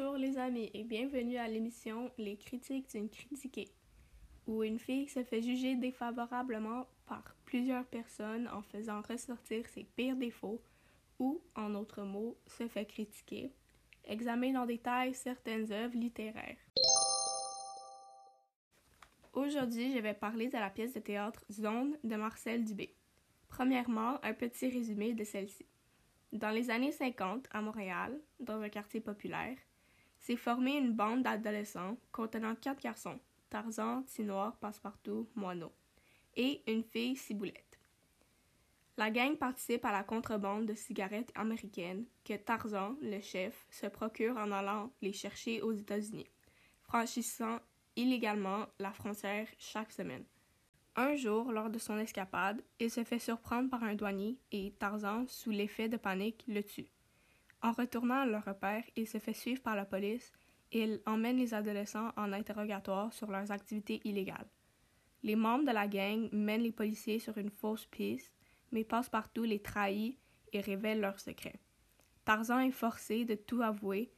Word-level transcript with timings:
Bonjour 0.00 0.16
les 0.16 0.38
amis 0.38 0.70
et 0.72 0.82
bienvenue 0.82 1.36
à 1.36 1.46
l'émission 1.46 2.10
Les 2.16 2.38
critiques 2.38 2.88
d'une 2.90 3.10
critiquée, 3.10 3.68
où 4.46 4.62
une 4.62 4.78
fille 4.78 5.06
se 5.08 5.22
fait 5.22 5.42
juger 5.42 5.74
défavorablement 5.74 6.86
par 7.04 7.36
plusieurs 7.44 7.84
personnes 7.84 8.48
en 8.48 8.62
faisant 8.62 9.02
ressortir 9.02 9.68
ses 9.68 9.84
pires 9.84 10.16
défauts 10.16 10.62
ou, 11.18 11.42
en 11.54 11.68
d'autres 11.68 12.04
mots, 12.04 12.38
se 12.46 12.66
fait 12.66 12.86
critiquer, 12.86 13.52
examine 14.04 14.56
en 14.56 14.64
détail 14.64 15.12
certaines 15.12 15.70
œuvres 15.70 15.98
littéraires. 15.98 16.56
Aujourd'hui, 19.34 19.92
je 19.92 19.98
vais 19.98 20.14
parler 20.14 20.48
de 20.48 20.56
la 20.56 20.70
pièce 20.70 20.94
de 20.94 21.00
théâtre 21.00 21.44
Zone 21.52 21.98
de 22.04 22.16
Marcel 22.16 22.64
Dubé. 22.64 22.96
Premièrement, 23.48 24.18
un 24.24 24.32
petit 24.32 24.70
résumé 24.70 25.12
de 25.12 25.24
celle-ci. 25.24 25.66
Dans 26.32 26.50
les 26.50 26.70
années 26.70 26.92
50, 26.92 27.48
à 27.50 27.60
Montréal, 27.60 28.18
dans 28.38 28.62
un 28.62 28.70
quartier 28.70 29.00
populaire, 29.00 29.58
s'est 30.20 30.36
formée 30.36 30.76
une 30.76 30.92
bande 30.92 31.22
d'adolescents 31.22 31.96
contenant 32.12 32.54
quatre 32.54 32.82
garçons, 32.82 33.18
Tarzan, 33.48 34.02
Tinoir, 34.04 34.56
Passepartout, 34.58 35.28
Moineau, 35.34 35.72
et 36.36 36.62
une 36.70 36.84
fille, 36.84 37.16
Ciboulette. 37.16 37.78
La 38.96 39.10
gang 39.10 39.36
participe 39.36 39.84
à 39.86 39.92
la 39.92 40.04
contrebande 40.04 40.66
de 40.66 40.74
cigarettes 40.74 41.32
américaines 41.34 42.04
que 42.22 42.34
Tarzan, 42.34 42.96
le 43.00 43.20
chef, 43.20 43.66
se 43.70 43.86
procure 43.86 44.36
en 44.36 44.52
allant 44.52 44.92
les 45.00 45.14
chercher 45.14 45.62
aux 45.62 45.72
États-Unis, 45.72 46.30
franchissant 46.82 47.60
illégalement 47.96 48.66
la 48.78 48.92
frontière 48.92 49.48
chaque 49.58 49.92
semaine. 49.92 50.24
Un 50.96 51.16
jour, 51.16 51.50
lors 51.50 51.70
de 51.70 51.78
son 51.78 51.98
escapade, 51.98 52.62
il 52.78 52.90
se 52.90 53.04
fait 53.04 53.18
surprendre 53.18 53.70
par 53.70 53.82
un 53.84 53.94
douanier 53.94 54.38
et 54.52 54.74
Tarzan, 54.78 55.24
sous 55.28 55.50
l'effet 55.50 55.88
de 55.88 55.96
panique, 55.96 56.44
le 56.46 56.62
tue. 56.62 56.90
En 57.62 57.72
retournant 57.72 58.20
à 58.20 58.26
leur 58.26 58.44
repère, 58.44 58.84
il 58.96 59.06
se 59.06 59.18
fait 59.18 59.34
suivre 59.34 59.60
par 59.60 59.76
la 59.76 59.84
police 59.84 60.32
et 60.72 60.82
il 60.82 61.02
emmène 61.04 61.36
les 61.36 61.52
adolescents 61.52 62.12
en 62.16 62.32
interrogatoire 62.32 63.12
sur 63.12 63.30
leurs 63.30 63.50
activités 63.50 64.00
illégales. 64.04 64.48
Les 65.22 65.36
membres 65.36 65.66
de 65.66 65.72
la 65.72 65.86
gang 65.86 66.28
mènent 66.32 66.62
les 66.62 66.72
policiers 66.72 67.18
sur 67.18 67.36
une 67.36 67.50
fausse 67.50 67.84
piste, 67.86 68.32
mais 68.72 68.84
Passepartout 68.84 69.44
les 69.44 69.60
trahit 69.60 70.18
et 70.52 70.60
révèle 70.60 71.00
leurs 71.00 71.20
secrets. 71.20 71.60
Tarzan 72.24 72.60
est 72.60 72.70
forcé 72.70 73.24
de 73.24 73.34
tout 73.34 73.60
avouer 73.60 74.12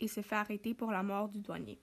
et 0.00 0.08
se 0.08 0.20
fait 0.20 0.34
arrêter 0.34 0.74
pour 0.74 0.90
la 0.90 1.02
mort 1.02 1.28
du 1.28 1.40
douanier. 1.40 1.78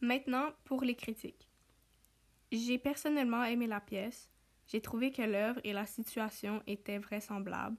Maintenant, 0.00 0.50
pour 0.64 0.82
les 0.82 0.94
critiques. 0.94 1.48
J'ai 2.52 2.78
personnellement 2.78 3.42
aimé 3.42 3.66
la 3.66 3.80
pièce. 3.80 4.30
J'ai 4.66 4.80
trouvé 4.80 5.12
que 5.12 5.22
l'œuvre 5.22 5.60
et 5.64 5.72
la 5.72 5.86
situation 5.86 6.62
étaient 6.66 6.98
vraisemblables, 6.98 7.76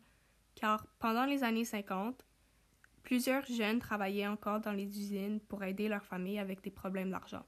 car 0.55 0.87
pendant 0.99 1.25
les 1.25 1.43
années 1.43 1.65
50, 1.65 2.25
plusieurs 3.03 3.45
jeunes 3.45 3.79
travaillaient 3.79 4.27
encore 4.27 4.61
dans 4.61 4.71
les 4.71 4.85
usines 4.85 5.39
pour 5.41 5.63
aider 5.63 5.89
leur 5.89 6.05
famille 6.05 6.39
avec 6.39 6.61
des 6.61 6.71
problèmes 6.71 7.11
d'argent. 7.11 7.45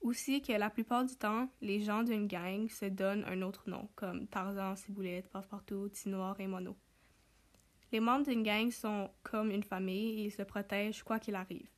Aussi 0.00 0.40
que 0.40 0.52
la 0.52 0.70
plupart 0.70 1.04
du 1.04 1.14
temps, 1.16 1.50
les 1.60 1.80
gens 1.80 2.02
d'une 2.02 2.26
gang 2.26 2.68
se 2.68 2.86
donnent 2.86 3.24
un 3.26 3.42
autre 3.42 3.68
nom, 3.68 3.88
comme 3.96 4.26
Tarzan, 4.28 4.74
Ciboulette, 4.74 5.28
Passepartout, 5.28 5.88
Tinoir 5.90 6.40
et 6.40 6.46
Mono. 6.46 6.76
Les 7.92 8.00
membres 8.00 8.24
d'une 8.24 8.42
gang 8.42 8.70
sont 8.70 9.10
comme 9.22 9.50
une 9.50 9.64
famille 9.64 10.20
et 10.20 10.24
ils 10.26 10.32
se 10.32 10.42
protègent 10.42 11.02
quoi 11.02 11.18
qu'il 11.18 11.34
arrive. 11.34 11.68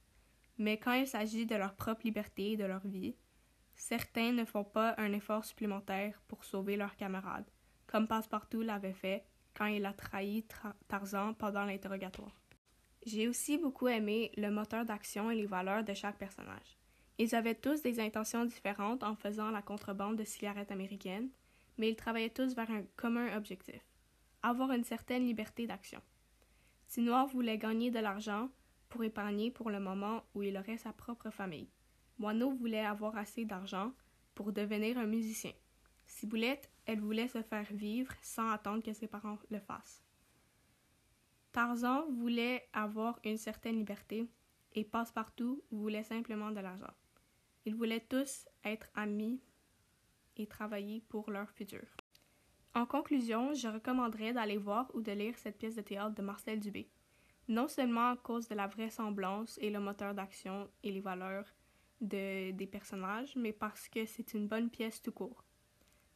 Mais 0.58 0.78
quand 0.78 0.92
il 0.92 1.06
s'agit 1.06 1.46
de 1.46 1.56
leur 1.56 1.74
propre 1.74 2.02
liberté 2.04 2.52
et 2.52 2.56
de 2.56 2.64
leur 2.64 2.86
vie, 2.86 3.16
certains 3.82 4.30
ne 4.32 4.44
font 4.44 4.62
pas 4.62 4.94
un 4.96 5.12
effort 5.12 5.44
supplémentaire 5.44 6.22
pour 6.28 6.44
sauver 6.44 6.76
leurs 6.76 6.94
camarades, 6.94 7.50
comme 7.88 8.06
Passepartout 8.06 8.62
l'avait 8.62 8.92
fait 8.92 9.24
quand 9.54 9.66
il 9.66 9.84
a 9.84 9.92
trahi 9.92 10.44
Tarzan 10.86 11.34
pendant 11.34 11.64
l'interrogatoire. 11.64 12.40
J'ai 13.04 13.26
aussi 13.26 13.58
beaucoup 13.58 13.88
aimé 13.88 14.30
le 14.36 14.50
moteur 14.50 14.84
d'action 14.84 15.32
et 15.32 15.34
les 15.34 15.46
valeurs 15.46 15.82
de 15.82 15.94
chaque 15.94 16.16
personnage. 16.16 16.78
Ils 17.18 17.34
avaient 17.34 17.56
tous 17.56 17.82
des 17.82 17.98
intentions 17.98 18.44
différentes 18.44 19.02
en 19.02 19.16
faisant 19.16 19.50
la 19.50 19.62
contrebande 19.62 20.16
de 20.16 20.24
cigarettes 20.24 20.70
américaines, 20.70 21.30
mais 21.76 21.90
ils 21.90 21.96
travaillaient 21.96 22.30
tous 22.30 22.54
vers 22.54 22.70
un 22.70 22.84
commun 22.96 23.36
objectif 23.36 23.82
avoir 24.44 24.72
une 24.72 24.84
certaine 24.84 25.24
liberté 25.24 25.66
d'action. 25.66 26.00
Si 26.88 27.00
Noir 27.00 27.28
voulait 27.28 27.58
gagner 27.58 27.90
de 27.90 28.00
l'argent, 28.00 28.48
pour 28.88 29.04
épargner 29.04 29.50
pour 29.50 29.70
le 29.70 29.80
moment 29.80 30.24
où 30.34 30.42
il 30.42 30.58
aurait 30.58 30.76
sa 30.76 30.92
propre 30.92 31.30
famille. 31.30 31.70
Moineau 32.18 32.50
voulait 32.52 32.84
avoir 32.84 33.16
assez 33.16 33.44
d'argent 33.44 33.92
pour 34.34 34.52
devenir 34.52 34.98
un 34.98 35.06
musicien. 35.06 35.52
Ciboulette, 36.06 36.70
elle 36.86 37.00
voulait 37.00 37.28
se 37.28 37.42
faire 37.42 37.66
vivre 37.72 38.12
sans 38.22 38.50
attendre 38.50 38.82
que 38.82 38.92
ses 38.92 39.06
parents 39.06 39.38
le 39.50 39.60
fassent. 39.60 40.02
Tarzan 41.52 42.10
voulait 42.10 42.68
avoir 42.72 43.18
une 43.24 43.36
certaine 43.36 43.76
liberté 43.76 44.26
et 44.74 44.84
Passepartout 44.84 45.62
voulait 45.70 46.02
simplement 46.02 46.50
de 46.50 46.60
l'argent. 46.60 46.94
Ils 47.64 47.74
voulaient 47.74 48.06
tous 48.08 48.48
être 48.64 48.88
amis 48.94 49.40
et 50.36 50.46
travailler 50.46 51.02
pour 51.08 51.30
leur 51.30 51.50
futur. 51.50 51.86
En 52.74 52.86
conclusion, 52.86 53.52
je 53.52 53.68
recommanderais 53.68 54.32
d'aller 54.32 54.56
voir 54.56 54.90
ou 54.94 55.02
de 55.02 55.12
lire 55.12 55.36
cette 55.36 55.58
pièce 55.58 55.76
de 55.76 55.82
théâtre 55.82 56.14
de 56.14 56.22
Marcel 56.22 56.58
Dubé 56.58 56.88
non 57.48 57.68
seulement 57.68 58.10
à 58.10 58.16
cause 58.16 58.48
de 58.48 58.54
la 58.54 58.66
vraisemblance 58.66 59.58
et 59.60 59.70
le 59.70 59.80
moteur 59.80 60.14
d'action 60.14 60.70
et 60.82 60.92
les 60.92 61.00
valeurs 61.00 61.46
des 62.02 62.68
personnages, 62.70 63.34
mais 63.36 63.52
parce 63.52 63.88
que 63.88 64.04
c'est 64.04 64.34
une 64.34 64.48
bonne 64.48 64.70
pièce 64.70 65.00
tout 65.00 65.12
court. 65.12 65.44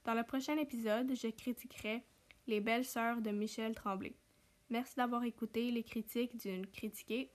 Dans 0.05 0.15
le 0.15 0.23
prochain 0.23 0.57
épisode, 0.59 1.13
je 1.15 1.29
critiquerai 1.29 2.05
Les 2.47 2.61
belles 2.61 2.85
sœurs 2.85 3.21
de 3.21 3.31
Michel 3.31 3.75
Tremblay. 3.75 4.15
Merci 4.71 4.95
d'avoir 4.97 5.25
écouté 5.25 5.71
les 5.71 5.83
critiques 5.83 6.37
d'une 6.37 6.67
critiquée 6.67 7.33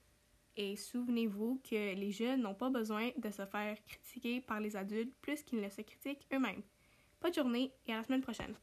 et 0.56 0.76
souvenez-vous 0.76 1.60
que 1.68 1.94
les 1.94 2.12
jeunes 2.12 2.42
n'ont 2.42 2.54
pas 2.54 2.70
besoin 2.70 3.10
de 3.16 3.30
se 3.30 3.44
faire 3.46 3.76
critiquer 3.84 4.40
par 4.40 4.60
les 4.60 4.76
adultes 4.76 5.14
plus 5.20 5.42
qu'ils 5.42 5.60
ne 5.60 5.68
se 5.68 5.82
critiquent 5.82 6.26
eux-mêmes. 6.32 6.62
Bonne 7.20 7.34
journée 7.34 7.72
et 7.86 7.92
à 7.92 7.98
la 7.98 8.04
semaine 8.04 8.22
prochaine. 8.22 8.54